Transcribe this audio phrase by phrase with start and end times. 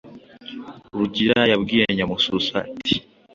[0.97, 2.93] Rugira yabwiye Nyamususa ati: